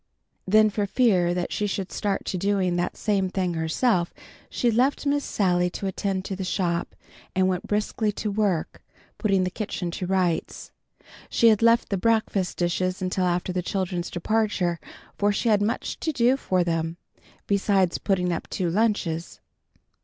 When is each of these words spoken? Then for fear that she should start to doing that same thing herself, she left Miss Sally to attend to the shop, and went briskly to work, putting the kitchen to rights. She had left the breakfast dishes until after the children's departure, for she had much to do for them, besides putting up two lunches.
Then 0.47 0.71
for 0.71 0.87
fear 0.87 1.31
that 1.35 1.53
she 1.53 1.67
should 1.67 1.91
start 1.91 2.25
to 2.25 2.35
doing 2.39 2.75
that 2.75 2.97
same 2.97 3.29
thing 3.29 3.53
herself, 3.53 4.15
she 4.49 4.71
left 4.71 5.05
Miss 5.05 5.23
Sally 5.23 5.69
to 5.69 5.85
attend 5.85 6.25
to 6.25 6.35
the 6.35 6.43
shop, 6.43 6.95
and 7.35 7.47
went 7.47 7.67
briskly 7.67 8.11
to 8.13 8.31
work, 8.31 8.81
putting 9.19 9.43
the 9.43 9.51
kitchen 9.51 9.91
to 9.91 10.07
rights. 10.07 10.71
She 11.29 11.49
had 11.49 11.61
left 11.61 11.89
the 11.89 11.97
breakfast 11.97 12.57
dishes 12.57 12.99
until 12.99 13.25
after 13.25 13.53
the 13.53 13.61
children's 13.61 14.09
departure, 14.09 14.79
for 15.19 15.31
she 15.31 15.49
had 15.49 15.61
much 15.61 15.99
to 15.99 16.11
do 16.11 16.35
for 16.35 16.63
them, 16.63 16.97
besides 17.45 17.99
putting 17.99 18.33
up 18.33 18.49
two 18.49 18.71
lunches. 18.71 19.39